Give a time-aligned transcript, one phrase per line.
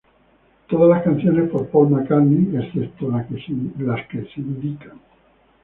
[0.67, 3.27] Todas las canciones por Paul McCartney, excepto las
[4.07, 4.99] que se indican.